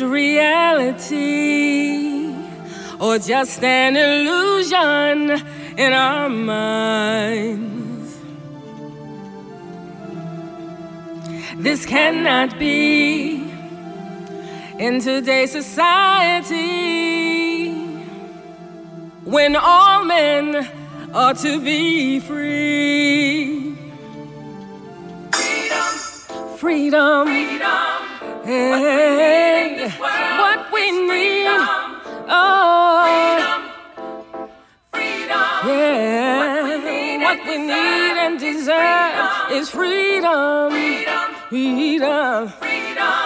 [0.00, 1.54] it reality
[2.98, 5.30] or just an illusion
[5.78, 7.76] in our minds?
[11.56, 13.50] This cannot be
[14.78, 16.66] in today's society
[19.24, 20.68] when all men
[21.14, 23.74] are to be free.
[25.32, 25.86] Freedom,
[26.58, 27.95] freedom, freedom.
[28.46, 29.90] Hey,
[30.38, 31.48] what we need,
[32.28, 33.72] oh,
[34.92, 40.70] freedom, yeah, what we need and deserve is freedom,
[41.50, 43.25] freedom, freedom.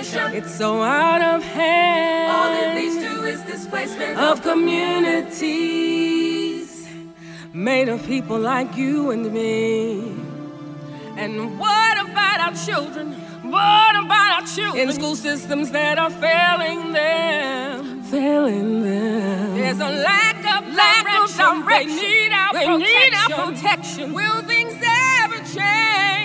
[0.00, 0.34] Gentrification.
[0.34, 2.30] it's so out of hand.
[2.32, 6.00] All it leads to is displacement of communities
[7.52, 10.14] made of people like you and me.
[11.16, 13.12] And what about our children?
[13.42, 18.02] What about our children in school systems that are failing them?
[18.04, 19.54] Failing them.
[19.56, 21.44] There's a lack of lack direction.
[21.44, 21.96] of direction.
[21.96, 23.10] They need our they protection.
[23.10, 24.12] Need our protection.
[24.12, 26.19] Will things ever change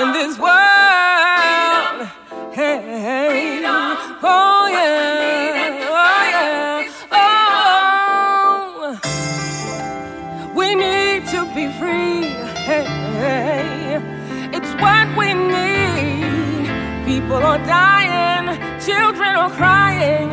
[0.00, 2.08] in this world.
[2.52, 3.62] Hey,
[4.22, 6.88] oh yeah, oh yeah,
[8.82, 8.98] oh.
[10.54, 12.32] We need to be free.
[12.68, 14.00] Hey,
[14.56, 16.70] it's what we need.
[17.04, 18.46] People are dying,
[18.80, 20.30] children are crying.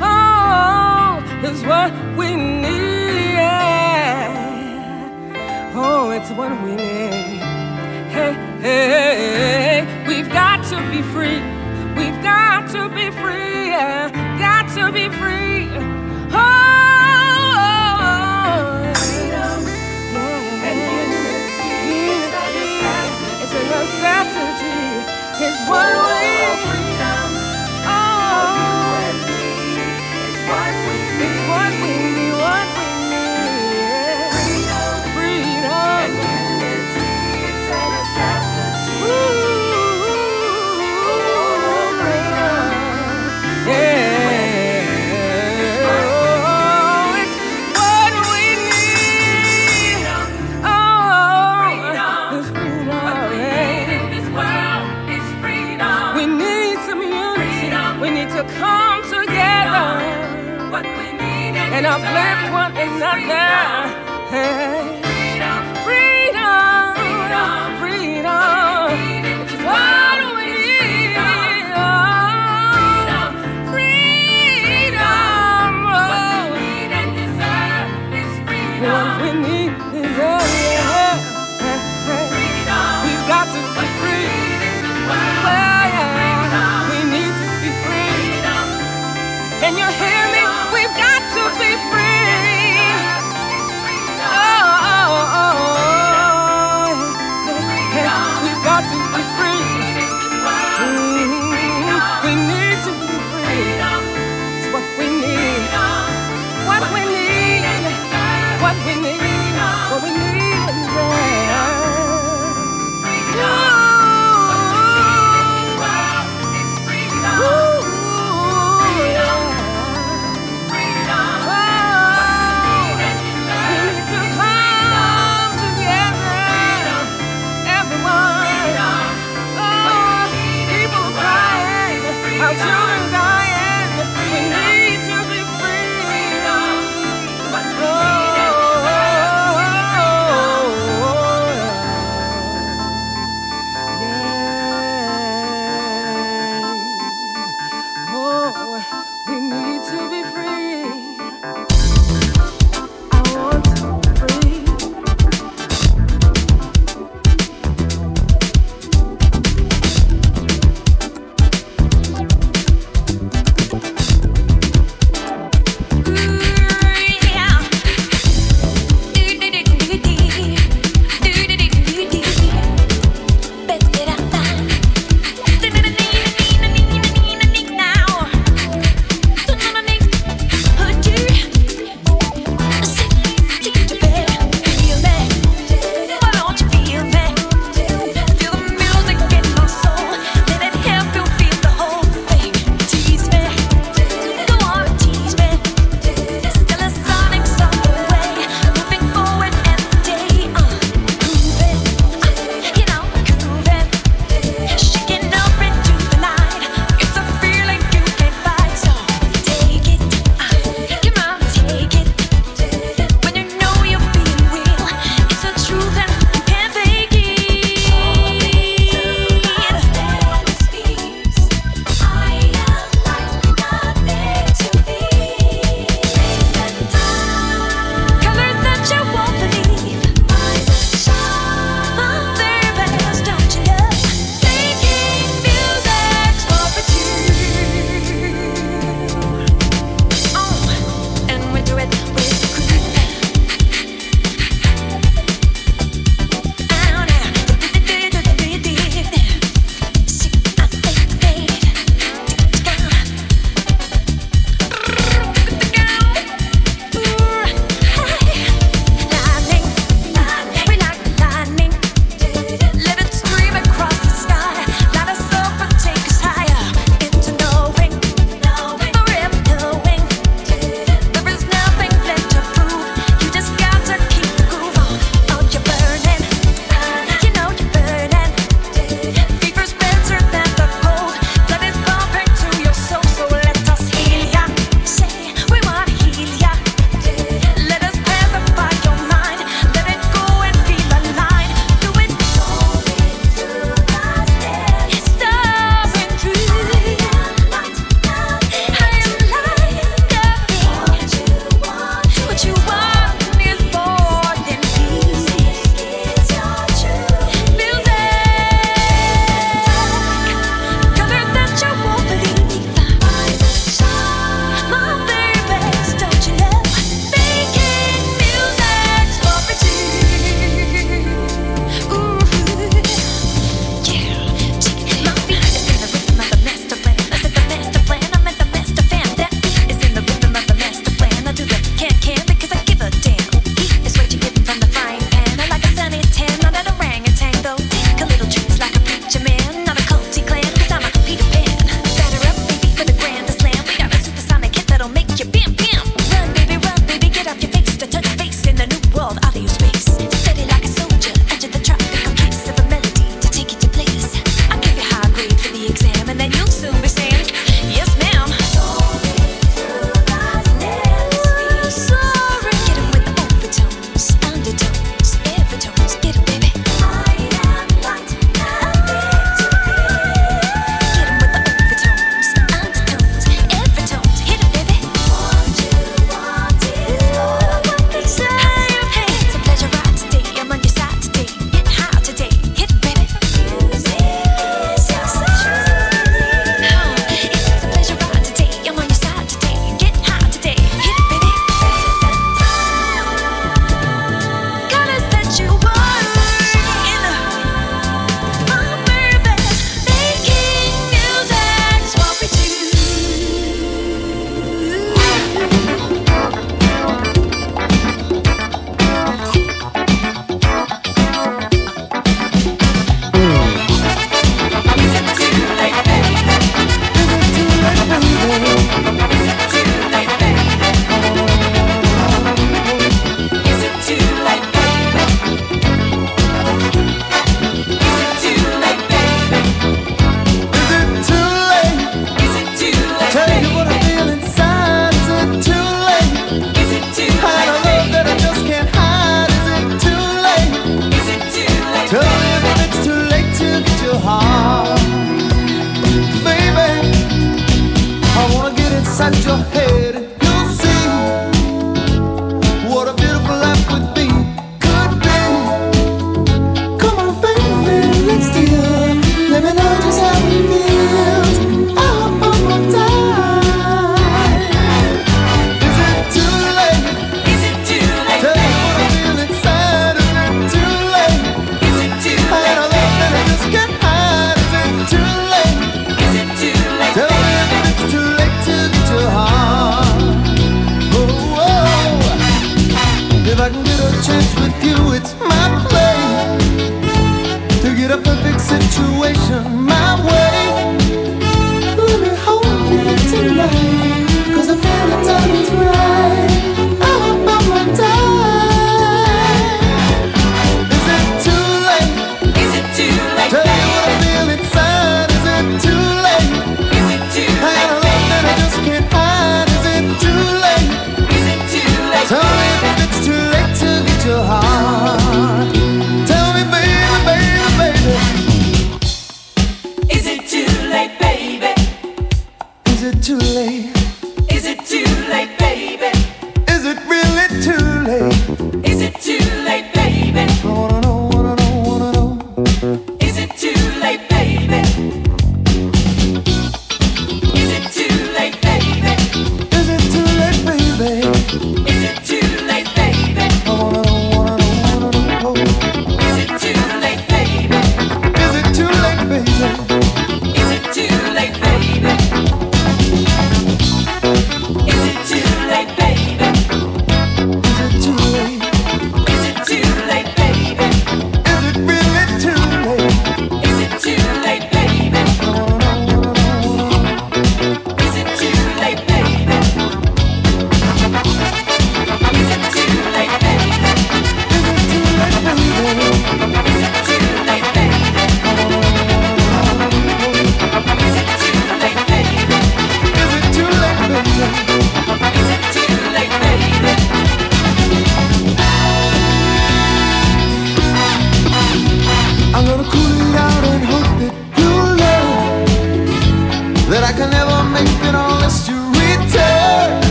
[0.00, 3.36] Oh, it's what we need.
[5.74, 7.49] Oh, it's what we need.
[8.60, 11.40] Hey, we've got to be free.
[11.96, 13.68] We've got to be free.
[13.72, 14.10] yeah.
[14.38, 15.66] Got to be free.
[16.30, 18.94] Oh, oh, oh.
[19.00, 19.64] Freedom
[20.68, 23.32] and unity is a necessity.
[23.42, 24.78] It's a necessity.
[25.46, 26.19] It's what we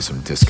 [0.00, 0.49] play some disco.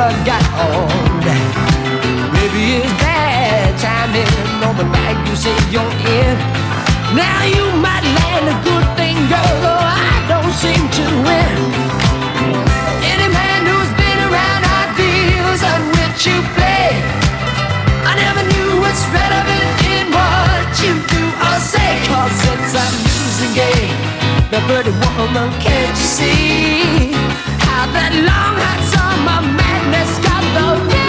[0.00, 0.88] never got on.
[2.32, 4.32] Maybe it's bad timing
[4.64, 6.36] on the night you say you're in.
[7.12, 11.56] Now you might land a good thing, girl, though I don't seem to win.
[13.12, 16.88] Any man who's been around our deals on which you play,
[18.08, 21.92] I never knew what's relevant in what you do or say.
[22.08, 23.92] Cause it's a losing game.
[24.48, 27.12] the pretty woman, can't you see
[27.68, 29.69] how that long hot summer man?
[30.52, 30.99] about.